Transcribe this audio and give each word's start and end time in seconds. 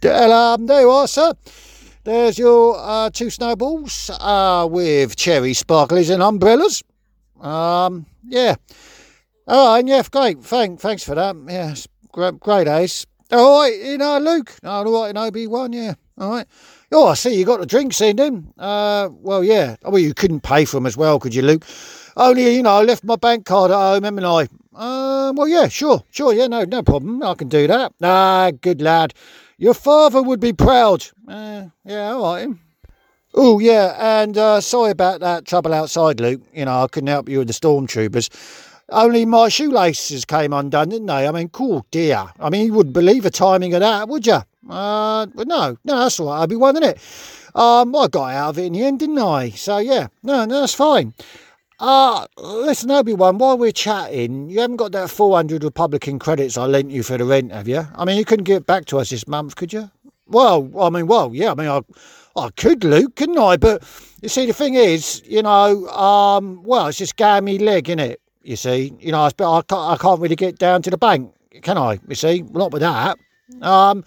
Alarm, 0.03 0.67
sir. 1.07 1.31
There's 2.03 2.39
your 2.39 2.75
uh, 2.79 3.11
two 3.11 3.29
snowballs 3.29 4.09
uh, 4.19 4.67
with 4.69 5.15
cherry 5.15 5.51
sparklies 5.51 6.11
and 6.11 6.23
umbrellas. 6.23 6.83
Um, 7.39 8.07
yeah. 8.27 8.55
All 9.47 9.75
right, 9.75 9.85
yeah, 9.85 10.01
great. 10.09 10.43
Thank, 10.43 10.79
thanks 10.79 11.03
for 11.03 11.13
that. 11.13 11.35
Yeah, 11.47 11.75
great, 12.11 12.39
great 12.39 12.67
ace. 12.67 13.05
All 13.31 13.61
right, 13.61 13.77
you 13.79 13.97
know, 13.99 14.17
Luke. 14.17 14.55
All 14.63 14.83
right, 14.83 15.11
in 15.11 15.17
Obi 15.17 15.45
Wan. 15.45 15.73
Yeah. 15.73 15.93
All 16.17 16.31
right. 16.31 16.47
Oh, 16.91 17.07
I 17.07 17.13
see 17.13 17.37
you 17.37 17.45
got 17.45 17.59
the 17.59 17.65
drinks 17.65 18.01
in 18.01 18.15
then. 18.15 18.53
Uh, 18.57 19.09
well, 19.11 19.43
yeah. 19.43 19.75
Oh, 19.83 19.91
well, 19.91 20.01
you 20.01 20.13
couldn't 20.13 20.41
pay 20.41 20.65
for 20.65 20.77
them 20.77 20.85
as 20.85 20.97
well, 20.97 21.19
could 21.19 21.35
you, 21.35 21.41
Luke? 21.41 21.65
Only, 22.17 22.55
you 22.55 22.63
know, 22.63 22.77
I 22.77 22.83
left 22.83 23.03
my 23.03 23.15
bank 23.15 23.45
card 23.45 23.71
at 23.71 23.75
home, 23.75 24.03
haven't 24.03 24.25
I? 24.25 24.47
Uh, 24.75 25.33
well, 25.35 25.47
yeah, 25.47 25.67
sure, 25.67 26.03
sure, 26.11 26.33
yeah, 26.33 26.47
no, 26.47 26.63
no 26.63 26.83
problem. 26.83 27.23
I 27.23 27.33
can 27.35 27.49
do 27.49 27.67
that. 27.67 27.93
Ah, 28.01 28.51
good 28.61 28.81
lad. 28.81 29.13
Your 29.57 29.73
father 29.73 30.21
would 30.21 30.39
be 30.39 30.53
proud. 30.53 31.05
Uh, 31.27 31.65
yeah, 31.85 32.11
all 32.11 32.35
right. 32.35 32.49
Oh, 33.33 33.59
yeah, 33.59 33.95
and 34.23 34.37
uh, 34.37 34.59
sorry 34.59 34.91
about 34.91 35.21
that 35.21 35.45
trouble 35.45 35.73
outside, 35.73 36.19
Luke. 36.19 36.41
You 36.53 36.65
know, 36.65 36.83
I 36.83 36.87
couldn't 36.87 37.07
help 37.07 37.29
you 37.29 37.39
with 37.39 37.47
the 37.47 37.53
stormtroopers. 37.53 38.29
Only 38.89 39.23
my 39.25 39.47
shoelaces 39.47 40.25
came 40.25 40.51
undone, 40.51 40.89
didn't 40.89 41.07
they? 41.07 41.25
I 41.25 41.31
mean, 41.31 41.47
cool 41.47 41.85
dear. 41.91 42.27
I 42.39 42.49
mean, 42.49 42.65
you 42.65 42.73
wouldn't 42.73 42.93
believe 42.93 43.23
the 43.23 43.29
timing 43.29 43.73
of 43.73 43.79
that, 43.79 44.09
would 44.09 44.27
you? 44.27 44.41
Uh, 44.69 45.27
but 45.27 45.47
no, 45.47 45.77
no, 45.85 45.99
that's 45.99 46.19
all 46.19 46.27
right, 46.27 46.43
Obi-Wan, 46.43 46.75
isn't 46.75 46.89
it? 46.89 46.99
Um, 47.55 47.95
I 47.95 48.07
got 48.07 48.31
out 48.31 48.49
of 48.49 48.59
it 48.59 48.65
in 48.65 48.73
the 48.73 48.83
end, 48.83 48.99
didn't 48.99 49.19
I? 49.19 49.51
So, 49.51 49.77
yeah, 49.77 50.07
no, 50.23 50.43
no, 50.43 50.61
that's 50.61 50.73
fine. 50.73 51.13
Uh, 51.81 52.27
listen, 52.37 52.91
Obi-Wan, 52.91 53.39
while 53.39 53.57
we're 53.57 53.71
chatting, 53.71 54.51
you 54.51 54.59
haven't 54.59 54.75
got 54.75 54.91
that 54.91 55.09
400 55.09 55.63
Republican 55.63 56.19
credits 56.19 56.55
I 56.55 56.67
lent 56.67 56.91
you 56.91 57.01
for 57.01 57.17
the 57.17 57.25
rent, 57.25 57.51
have 57.51 57.67
you? 57.67 57.87
I 57.95 58.05
mean, 58.05 58.17
you 58.17 58.23
couldn't 58.23 58.43
get 58.43 58.67
back 58.67 58.85
to 58.85 58.99
us 58.99 59.09
this 59.09 59.27
month, 59.27 59.55
could 59.55 59.73
you? 59.73 59.89
Well, 60.27 60.69
I 60.79 60.91
mean, 60.91 61.07
well, 61.07 61.31
yeah, 61.33 61.53
I 61.53 61.55
mean, 61.55 61.67
I, 61.67 61.81
I 62.35 62.51
could, 62.51 62.83
Luke, 62.83 63.15
couldn't 63.15 63.39
I? 63.39 63.57
But 63.57 63.81
you 64.21 64.29
see, 64.29 64.45
the 64.45 64.53
thing 64.53 64.75
is, 64.75 65.23
you 65.25 65.41
know, 65.41 65.87
um, 65.87 66.61
well, 66.61 66.85
it's 66.85 66.99
just 66.99 67.15
gammy 67.15 67.57
leg, 67.57 67.89
it. 67.89 68.21
You 68.43 68.57
see, 68.57 68.93
you 68.99 69.11
know, 69.11 69.21
I, 69.21 69.29
I, 69.29 69.61
can't, 69.63 69.71
I 69.71 69.97
can't 69.99 70.21
really 70.21 70.35
get 70.35 70.59
down 70.59 70.83
to 70.83 70.91
the 70.91 70.99
bank, 70.99 71.33
can 71.63 71.79
I? 71.79 71.99
You 72.07 72.13
see, 72.13 72.43
not 72.51 72.71
with 72.71 72.83
that. 72.83 73.17
Um, 73.63 74.03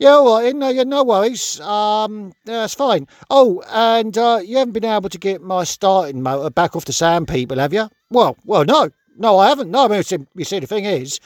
yeah, 0.00 0.12
all 0.12 0.40
right, 0.40 0.56
no, 0.56 0.70
yeah, 0.70 0.84
no 0.84 1.04
worries. 1.04 1.60
Um, 1.60 2.32
that's 2.46 2.72
fine. 2.72 3.06
Oh, 3.28 3.62
and 3.68 4.16
uh, 4.16 4.40
you 4.42 4.56
haven't 4.56 4.72
been 4.72 4.86
able 4.86 5.10
to 5.10 5.18
get 5.18 5.42
my 5.42 5.62
starting 5.64 6.22
motor 6.22 6.48
back 6.48 6.74
off 6.74 6.86
the 6.86 6.92
sand 6.94 7.28
people, 7.28 7.58
have 7.58 7.74
you? 7.74 7.90
Well, 8.10 8.38
well, 8.46 8.64
no, 8.64 8.88
no, 9.18 9.38
I 9.38 9.50
haven't. 9.50 9.70
No, 9.70 9.84
I 9.84 9.88
mean, 9.88 10.02
you 10.34 10.44
see, 10.44 10.58
the 10.58 10.66
thing 10.66 10.86
is, 10.86 11.20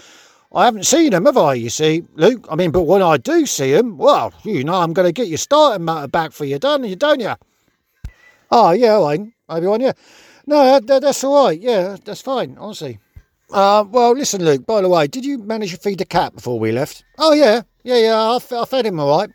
I 0.52 0.64
haven't 0.64 0.86
seen 0.86 1.12
them, 1.12 1.26
have 1.26 1.36
I? 1.36 1.54
You 1.54 1.70
see, 1.70 2.02
Luke. 2.16 2.48
I 2.50 2.56
mean, 2.56 2.72
but 2.72 2.82
when 2.82 3.00
I 3.00 3.16
do 3.16 3.46
see 3.46 3.70
them, 3.70 3.96
well, 3.96 4.34
you 4.42 4.64
know, 4.64 4.74
I'm 4.74 4.92
going 4.92 5.06
to 5.06 5.12
get 5.12 5.28
your 5.28 5.38
starting 5.38 5.84
motor 5.84 6.08
back 6.08 6.32
for 6.32 6.44
you, 6.44 6.58
don't 6.58 6.82
you? 6.82 6.96
Don't 6.96 7.20
you? 7.20 7.34
Oh, 8.50 8.72
yeah, 8.72 8.94
all 8.94 9.06
right, 9.06 9.20
everyone, 9.48 9.82
yeah. 9.82 9.92
No, 10.46 10.80
that, 10.80 11.00
that's 11.00 11.22
all 11.22 11.46
right. 11.46 11.60
Yeah, 11.60 11.96
that's 12.04 12.22
fine. 12.22 12.56
Honestly. 12.58 12.98
Uh, 13.54 13.84
well, 13.88 14.12
listen, 14.14 14.44
Luke. 14.44 14.66
By 14.66 14.80
the 14.80 14.88
way, 14.88 15.06
did 15.06 15.24
you 15.24 15.38
manage 15.38 15.70
to 15.70 15.76
feed 15.76 15.98
the 15.98 16.04
cat 16.04 16.34
before 16.34 16.58
we 16.58 16.72
left? 16.72 17.04
Oh 17.18 17.32
yeah, 17.32 17.62
yeah, 17.84 17.98
yeah. 17.98 18.16
I, 18.16 18.38
I 18.60 18.64
fed 18.64 18.84
him 18.84 18.98
all 18.98 19.16
right. 19.16 19.30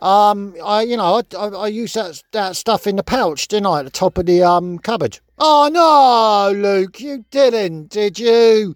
Um, 0.00 0.56
I, 0.62 0.82
you 0.82 0.96
know, 0.96 1.22
I, 1.22 1.36
I, 1.36 1.46
I, 1.50 1.66
used 1.68 1.94
that 1.94 2.20
that 2.32 2.56
stuff 2.56 2.88
in 2.88 2.96
the 2.96 3.04
pouch, 3.04 3.46
didn't 3.46 3.66
I, 3.66 3.78
at 3.78 3.84
the 3.84 3.92
top 3.92 4.18
of 4.18 4.26
the 4.26 4.42
um 4.42 4.80
cupboard? 4.80 5.20
Oh 5.38 5.70
no, 5.72 6.60
Luke, 6.60 7.00
you 7.00 7.24
didn't, 7.30 7.90
did 7.90 8.18
you? 8.18 8.74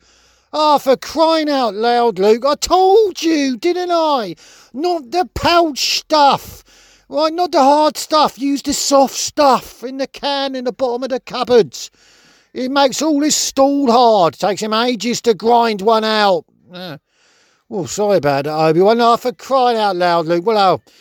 Oh, 0.52 0.78
for 0.78 0.96
crying 0.96 1.50
out 1.50 1.74
loud, 1.74 2.20
Luke! 2.20 2.44
I 2.46 2.54
told 2.54 3.20
you, 3.20 3.56
didn't 3.56 3.90
I? 3.90 4.36
Not 4.72 5.10
the 5.10 5.28
pouch 5.34 5.98
stuff. 5.98 6.62
Right, 7.08 7.32
not 7.32 7.50
the 7.50 7.58
hard 7.64 7.96
stuff. 7.96 8.38
Use 8.38 8.62
the 8.62 8.74
soft 8.74 9.16
stuff 9.16 9.82
in 9.82 9.96
the 9.96 10.06
can 10.06 10.54
in 10.54 10.66
the 10.66 10.72
bottom 10.72 11.02
of 11.02 11.08
the 11.08 11.18
cupboards. 11.18 11.90
It 12.54 12.70
makes 12.70 13.02
all 13.02 13.22
his 13.22 13.36
stall 13.36 13.90
hard. 13.90 14.34
Takes 14.34 14.62
him 14.62 14.72
ages 14.72 15.20
to 15.22 15.34
grind 15.34 15.82
one 15.82 16.04
out. 16.04 16.44
Uh, 16.72 16.98
well, 17.68 17.86
sorry 17.86 18.16
about 18.16 18.44
that, 18.44 18.54
Obi-Wan. 18.54 18.98
No, 18.98 19.16
for 19.16 19.32
crying 19.32 19.76
out 19.76 19.96
loud, 19.96 20.26
Luke. 20.26 20.46
Well, 20.46 20.58
oh, 20.58 20.92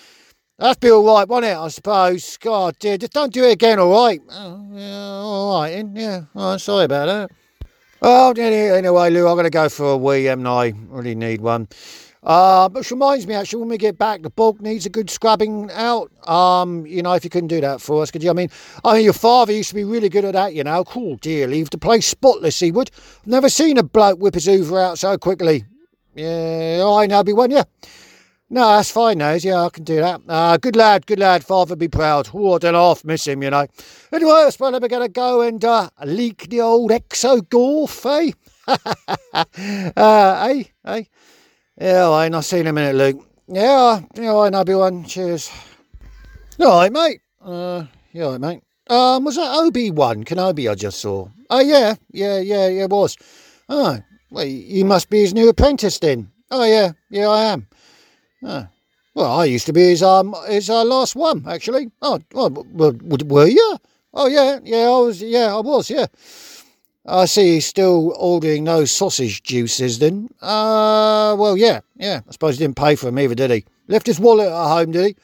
that'd 0.59 0.79
be 0.79 0.91
all 0.91 1.05
right, 1.05 1.27
won't 1.27 1.45
it, 1.45 1.55
I 1.55 1.67
suppose? 1.69 2.37
God, 2.37 2.77
dear, 2.79 2.97
just 2.97 3.13
don't 3.13 3.33
do 3.33 3.45
it 3.45 3.53
again, 3.53 3.79
all 3.79 4.05
right? 4.05 4.21
Oh, 4.29 4.69
yeah, 4.73 5.01
all 5.01 5.61
right, 5.61 5.85
yeah. 5.93 6.21
Oh, 6.35 6.57
sorry 6.57 6.85
about 6.85 7.05
that. 7.05 7.31
Oh, 8.01 8.31
anyway, 8.31 9.09
Lou, 9.09 9.27
I'm 9.27 9.35
going 9.35 9.45
to 9.45 9.49
go 9.49 9.69
for 9.69 9.91
a 9.91 9.97
wee, 9.97 10.29
I? 10.45 10.73
Really 10.89 11.15
need 11.15 11.41
one. 11.41 11.67
Uh, 12.23 12.67
which 12.69 12.91
reminds 12.91 13.27
me, 13.27 13.35
actually, 13.35 13.59
when 13.59 13.69
we 13.69 13.77
get 13.77 13.97
back, 13.97 14.21
the 14.21 14.29
bulk 14.29 14.59
needs 14.59 14.85
a 14.85 14.89
good 14.89 15.09
scrubbing 15.09 15.69
out. 15.71 16.11
Um, 16.27 16.85
you 16.85 17.01
know, 17.01 17.13
if 17.13 17.23
you 17.23 17.29
couldn't 17.29 17.47
do 17.47 17.61
that 17.61 17.79
for 17.79 18.01
us, 18.01 18.11
could 18.11 18.23
you? 18.23 18.29
I 18.29 18.33
mean, 18.33 18.49
I 18.83 18.95
mean, 18.95 19.03
your 19.03 19.13
father 19.13 19.53
used 19.53 19.69
to 19.69 19.75
be 19.75 19.83
really 19.83 20.09
good 20.09 20.25
at 20.25 20.33
that, 20.33 20.53
you 20.53 20.63
know. 20.63 20.83
Cool, 20.83 21.17
dear, 21.17 21.47
leave 21.47 21.69
the 21.69 21.77
place 21.77 22.07
spotless, 22.07 22.59
he 22.59 22.71
would. 22.71 22.91
Never 23.25 23.49
seen 23.49 23.77
a 23.77 23.83
bloke 23.83 24.19
whip 24.19 24.33
his 24.33 24.45
Hoover 24.45 24.81
out 24.81 24.99
so 24.99 25.17
quickly. 25.17 25.65
Yeah, 26.15 26.83
I 26.85 27.05
know, 27.05 27.23
be 27.23 27.33
one, 27.33 27.51
yeah. 27.51 27.63
No, 28.49 28.61
that's 28.61 28.89
fine, 28.89 29.17
Nose. 29.17 29.43
Yeah, 29.43 29.65
I 29.65 29.69
can 29.69 29.83
do 29.83 29.97
that. 29.97 30.21
Uh, 30.27 30.55
good 30.55 30.77
lad, 30.77 31.05
good 31.05 31.19
lad. 31.19 31.43
Father 31.43 31.75
be 31.75 31.89
proud. 31.89 32.29
Oh, 32.33 32.55
I 32.55 32.59
don't 32.59 32.75
half 32.75 33.03
miss 33.03 33.27
him, 33.27 33.43
you 33.43 33.49
know. 33.49 33.67
Anyway, 34.11 34.31
I 34.31 34.49
suppose 34.51 34.71
we're 34.79 34.87
going 34.87 35.01
to 35.01 35.09
go 35.09 35.41
and 35.41 35.63
uh, 35.65 35.89
leak 36.05 36.49
the 36.49 36.61
old 36.61 36.91
exogorth, 36.91 38.05
eh? 38.05 38.31
uh, 39.97 40.47
eh? 40.49 40.63
Eh? 40.85 41.03
Yeah, 41.79 42.09
I 42.09 42.25
ain't. 42.25 42.35
I'll 42.35 42.41
see 42.41 42.57
you 42.57 42.61
in 42.61 42.67
a 42.67 42.73
minute, 42.73 42.95
Luke. 42.95 43.23
Yeah, 43.47 44.01
yeah, 44.15 44.35
I 44.35 44.49
know 44.49 44.61
everyone. 44.61 45.05
Cheers. 45.05 45.51
All 46.59 46.79
right, 46.79 46.91
mate. 46.91 47.21
Uh, 47.39 47.85
yeah, 48.11 48.23
all 48.23 48.31
right, 48.31 48.41
mate. 48.41 48.63
Um, 48.89 49.25
was 49.25 49.35
that 49.35 49.55
Obi 49.59 49.91
Wan 49.91 50.23
Kenobi 50.23 50.71
I 50.71 50.75
just 50.75 50.99
saw? 50.99 51.27
Oh, 51.49 51.59
yeah, 51.59 51.95
yeah, 52.11 52.39
yeah, 52.39 52.67
yeah, 52.67 52.83
it 52.85 52.89
was. 52.89 53.15
Oh, 53.69 53.99
well, 54.31 54.45
you 54.45 54.85
must 54.85 55.09
be 55.09 55.19
his 55.19 55.33
new 55.33 55.49
apprentice 55.49 55.99
then. 55.99 56.31
Oh, 56.49 56.63
yeah, 56.63 56.93
yeah, 57.09 57.27
I 57.27 57.43
am. 57.45 57.67
Oh. 58.43 58.67
Well, 59.13 59.39
I 59.39 59.45
used 59.45 59.65
to 59.65 59.73
be 59.73 59.89
his 59.89 60.03
um 60.03 60.35
his 60.47 60.69
uh, 60.69 60.83
last 60.83 61.15
one 61.15 61.43
actually. 61.47 61.89
Oh, 62.03 62.19
well, 62.33 62.51
well, 62.71 62.93
were 63.25 63.47
you? 63.47 63.77
Oh, 64.13 64.27
yeah, 64.27 64.59
yeah, 64.63 64.85
I 64.85 64.99
was. 64.99 65.21
Yeah, 65.21 65.55
I 65.55 65.59
was. 65.59 65.89
Yeah. 65.89 66.05
I 67.07 67.25
see 67.25 67.53
he's 67.53 67.65
still 67.65 68.13
ordering 68.17 68.65
those 68.65 68.91
sausage 68.91 69.41
juices 69.43 69.99
then. 69.99 70.29
Uh, 70.41 71.35
well, 71.39 71.55
yeah, 71.55 71.79
yeah. 71.95 72.21
I 72.27 72.31
suppose 72.31 72.57
he 72.57 72.65
didn't 72.65 72.75
pay 72.75 72.95
for 72.95 73.05
them 73.05 73.19
either, 73.19 73.35
did 73.35 73.51
he? 73.51 73.65
Left 73.87 74.05
his 74.05 74.19
wallet 74.19 74.47
at 74.47 74.67
home, 74.67 74.91
did 74.91 75.05
he? 75.05 75.15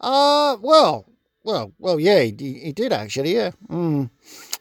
Uh, 0.00 0.56
well, 0.62 1.04
well, 1.44 1.72
well, 1.78 2.00
yeah, 2.00 2.22
he, 2.22 2.34
he 2.64 2.72
did 2.72 2.92
actually, 2.92 3.34
yeah. 3.34 3.50
Mm. 3.68 4.10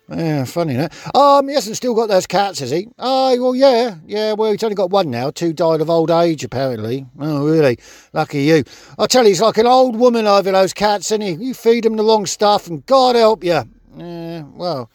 Yeah, 0.09 0.46
funny, 0.46 0.75
that. 0.75 0.94
Um, 1.16 1.47
he 1.47 1.56
hasn't 1.56 1.78
still 1.78 1.96
got 1.96 2.09
those 2.09 2.28
cats, 2.28 2.59
has 2.59 2.69
he? 2.69 2.88
Oh, 3.00 3.42
well, 3.42 3.56
yeah, 3.56 3.96
yeah. 4.06 4.34
Well, 4.34 4.52
he's 4.52 4.63
only 4.63 4.75
got 4.75 4.92
one 4.92 5.09
now. 5.09 5.31
Two 5.31 5.52
died 5.52 5.81
of 5.81 5.90
old 5.90 6.12
age, 6.12 6.44
apparently. 6.44 7.07
Oh, 7.19 7.46
really? 7.47 7.80
Lucky 8.13 8.44
you. 8.44 8.63
I 9.00 9.07
tell 9.07 9.24
you, 9.24 9.30
he's 9.30 9.42
like 9.42 9.57
an 9.57 9.66
old 9.66 9.96
woman 9.96 10.28
over 10.28 10.52
those 10.52 10.74
cats, 10.74 11.07
isn't 11.12 11.22
he? 11.22 11.31
You 11.31 11.53
feed 11.56 11.86
them 11.86 11.96
the 11.96 12.03
wrong 12.03 12.28
stuff, 12.28 12.68
and 12.68 12.86
God 12.86 13.16
help 13.16 13.44
you. 13.44 13.63
Yeah, 13.98 14.44
well, 14.44 14.92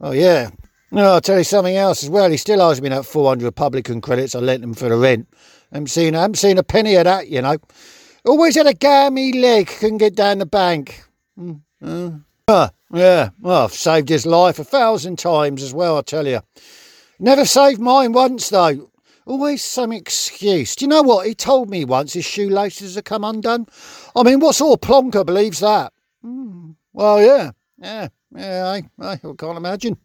oh 0.00 0.10
yeah. 0.10 0.50
No, 0.94 1.14
I'll 1.14 1.20
tell 1.20 1.38
you 1.38 1.44
something 1.44 1.74
else 1.74 2.04
as 2.04 2.08
well. 2.08 2.30
He 2.30 2.36
still 2.36 2.62
owes 2.62 2.80
me 2.80 2.88
that 2.90 3.04
400 3.04 3.44
Republican 3.44 4.00
credits 4.00 4.36
I 4.36 4.38
lent 4.38 4.62
him 4.62 4.74
for 4.74 4.88
the 4.88 4.96
rent. 4.96 5.26
I 5.72 5.78
haven't 5.78 5.88
seen, 5.88 6.14
I 6.14 6.20
haven't 6.20 6.36
seen 6.36 6.56
a 6.56 6.62
penny 6.62 6.94
of 6.94 7.02
that, 7.02 7.26
you 7.26 7.42
know. 7.42 7.56
Always 8.24 8.54
had 8.54 8.68
a 8.68 8.74
gammy 8.74 9.32
leg, 9.32 9.66
couldn't 9.66 9.98
get 9.98 10.14
down 10.14 10.38
the 10.38 10.46
bank. 10.46 11.02
Mm, 11.36 12.22
uh, 12.46 12.68
yeah, 12.92 13.30
well, 13.40 13.64
I've 13.64 13.72
saved 13.72 14.08
his 14.08 14.24
life 14.24 14.60
a 14.60 14.64
thousand 14.64 15.18
times 15.18 15.64
as 15.64 15.74
well, 15.74 15.98
I 15.98 16.02
tell 16.02 16.28
you. 16.28 16.42
Never 17.18 17.44
saved 17.44 17.80
mine 17.80 18.12
once, 18.12 18.48
though. 18.50 18.92
Always 19.26 19.64
some 19.64 19.90
excuse. 19.90 20.76
Do 20.76 20.84
you 20.84 20.88
know 20.88 21.02
what? 21.02 21.26
He 21.26 21.34
told 21.34 21.70
me 21.70 21.84
once 21.84 22.12
his 22.12 22.24
shoelaces 22.24 22.94
had 22.94 23.04
come 23.04 23.24
undone. 23.24 23.66
I 24.14 24.22
mean, 24.22 24.38
what 24.38 24.54
sort 24.54 24.80
of 24.80 24.88
plonker 24.88 25.26
believes 25.26 25.58
that? 25.58 25.92
Mm, 26.24 26.76
well, 26.92 27.20
yeah, 27.20 27.50
yeah, 27.78 28.08
yeah, 28.32 28.80
I, 29.00 29.04
I 29.04 29.16
can't 29.16 29.56
imagine. 29.56 29.98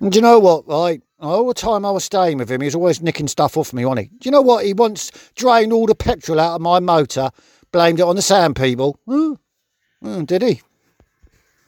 And 0.00 0.12
do 0.12 0.16
you 0.16 0.22
know 0.22 0.38
what, 0.38 0.66
right? 0.68 1.02
All 1.20 1.48
the 1.48 1.54
time 1.54 1.84
I 1.84 1.90
was 1.90 2.04
staying 2.04 2.38
with 2.38 2.50
him, 2.50 2.60
he 2.60 2.66
was 2.66 2.74
always 2.74 3.02
nicking 3.02 3.26
stuff 3.26 3.56
off 3.56 3.72
me, 3.72 3.84
wasn't 3.84 4.06
he? 4.06 4.18
Do 4.18 4.28
you 4.28 4.30
know 4.30 4.42
what? 4.42 4.64
He 4.64 4.72
once 4.72 5.10
drained 5.34 5.72
all 5.72 5.86
the 5.86 5.94
petrol 5.94 6.38
out 6.38 6.54
of 6.54 6.60
my 6.60 6.78
motor, 6.78 7.30
blamed 7.72 7.98
it 7.98 8.04
on 8.04 8.16
the 8.16 8.22
sand 8.22 8.54
people. 8.54 9.00
Mm, 9.08 10.26
did 10.26 10.42
he? 10.42 10.62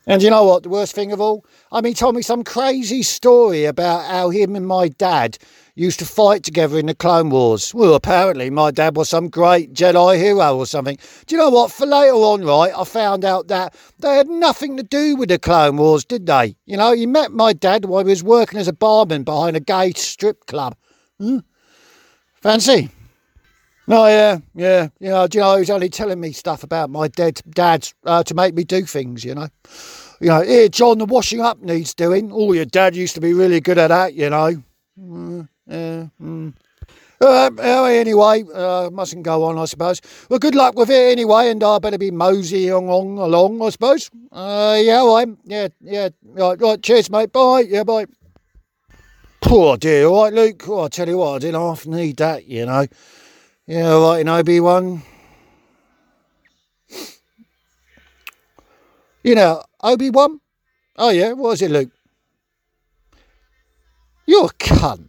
And 0.06 0.22
you 0.22 0.30
know 0.30 0.44
what? 0.44 0.62
The 0.62 0.70
worst 0.70 0.94
thing 0.94 1.12
of 1.12 1.20
all? 1.20 1.44
I 1.70 1.80
mean, 1.80 1.90
he 1.90 1.94
told 1.94 2.16
me 2.16 2.22
some 2.22 2.42
crazy 2.42 3.02
story 3.02 3.64
about 3.66 4.06
how 4.06 4.30
him 4.30 4.56
and 4.56 4.66
my 4.66 4.88
dad 4.88 5.38
used 5.74 5.98
to 5.98 6.06
fight 6.06 6.42
together 6.42 6.78
in 6.78 6.86
the 6.86 6.94
Clone 6.94 7.30
Wars. 7.30 7.74
Well, 7.74 7.94
apparently 7.94 8.50
my 8.50 8.70
dad 8.70 8.96
was 8.96 9.08
some 9.10 9.28
great 9.28 9.72
Jedi 9.72 10.16
hero 10.16 10.56
or 10.56 10.66
something. 10.66 10.98
Do 11.26 11.34
you 11.34 11.40
know 11.40 11.50
what? 11.50 11.70
For 11.70 11.86
later 11.86 12.14
on, 12.14 12.44
right, 12.44 12.72
I 12.76 12.84
found 12.84 13.24
out 13.24 13.48
that 13.48 13.74
they 13.98 14.16
had 14.16 14.28
nothing 14.28 14.76
to 14.78 14.82
do 14.82 15.16
with 15.16 15.28
the 15.28 15.38
Clone 15.38 15.76
Wars, 15.76 16.04
did 16.04 16.26
they? 16.26 16.56
You 16.64 16.76
know, 16.76 16.92
he 16.92 17.06
met 17.06 17.32
my 17.32 17.52
dad 17.52 17.84
while 17.84 18.04
he 18.04 18.10
was 18.10 18.24
working 18.24 18.58
as 18.58 18.68
a 18.68 18.72
barman 18.72 19.22
behind 19.22 19.56
a 19.56 19.60
gay 19.60 19.92
strip 19.92 20.46
club. 20.46 20.76
Hmm? 21.18 21.38
Fancy? 22.42 22.90
No, 23.90 24.06
yeah, 24.06 24.38
yeah, 24.54 24.86
you 25.00 25.08
know, 25.08 25.26
do 25.26 25.38
you 25.38 25.42
know, 25.42 25.54
he 25.54 25.60
was 25.62 25.70
only 25.70 25.88
telling 25.88 26.20
me 26.20 26.30
stuff 26.30 26.62
about 26.62 26.90
my 26.90 27.08
dead 27.08 27.40
dad 27.50 27.88
uh, 28.04 28.22
to 28.22 28.34
make 28.34 28.54
me 28.54 28.62
do 28.62 28.84
things, 28.84 29.24
you 29.24 29.34
know. 29.34 29.48
You 30.20 30.28
know, 30.28 30.42
here, 30.42 30.68
John, 30.68 30.98
the 30.98 31.06
washing 31.06 31.40
up 31.40 31.60
needs 31.60 31.92
doing. 31.92 32.30
Oh, 32.32 32.52
your 32.52 32.66
dad 32.66 32.94
used 32.94 33.16
to 33.16 33.20
be 33.20 33.32
really 33.32 33.60
good 33.60 33.78
at 33.78 33.88
that, 33.88 34.14
you 34.14 34.30
know. 34.30 34.62
Mm, 34.96 35.48
yeah, 35.66 36.06
mm. 36.22 36.54
Uh, 37.20 37.50
anyway, 37.86 38.44
uh, 38.54 38.90
mustn't 38.92 39.24
go 39.24 39.42
on, 39.42 39.58
I 39.58 39.64
suppose. 39.64 40.00
Well, 40.28 40.38
good 40.38 40.54
luck 40.54 40.76
with 40.76 40.88
it 40.88 41.10
anyway, 41.10 41.50
and 41.50 41.60
I 41.64 41.80
better 41.80 41.98
be 41.98 42.12
moseying 42.12 42.70
along, 42.70 43.18
along, 43.18 43.60
I 43.60 43.70
suppose. 43.70 44.08
Uh, 44.30 44.78
yeah, 44.80 45.02
I 45.02 45.22
am. 45.22 45.38
Yeah, 45.44 45.66
yeah. 45.80 46.10
Right, 46.22 46.62
right, 46.62 46.80
cheers, 46.80 47.10
mate. 47.10 47.32
Bye. 47.32 47.64
Yeah, 47.66 47.82
bye. 47.82 48.06
Poor 49.40 49.76
dear, 49.76 50.06
all 50.06 50.22
right, 50.26 50.32
Luke. 50.32 50.62
Oh, 50.68 50.84
I 50.84 50.88
tell 50.88 51.08
you 51.08 51.18
what, 51.18 51.34
I 51.34 51.38
didn't 51.40 51.60
half 51.60 51.86
need 51.86 52.18
that, 52.18 52.46
you 52.46 52.66
know. 52.66 52.86
Yeah, 53.70 54.02
right, 54.02 54.18
in 54.18 54.28
Obi-Wan. 54.28 54.98
You 59.22 59.38
know, 59.38 59.62
Obi-Wan? 59.78 60.40
Oh, 60.98 61.10
yeah, 61.14 61.38
what 61.38 61.52
is 61.54 61.62
it, 61.62 61.70
Luke? 61.70 61.94
You're 64.26 64.46
a 64.46 64.54
cunt. 64.58 65.06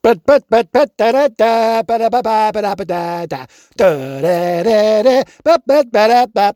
But 0.00 0.22
but 0.22 0.46
but 0.46 0.70
but 0.70 0.94
da 0.96 1.10
da 1.10 1.26
da 1.26 1.82
ba 1.82 1.98
da 1.98 2.06
ba 2.06 2.22
ba 2.22 2.52
ba 2.54 2.62
da 2.62 2.74
ba 2.78 2.84
da 2.86 3.26
da 3.26 3.46
da 3.74 4.22
da 4.22 5.82
da 5.82 6.26
da 6.30 6.52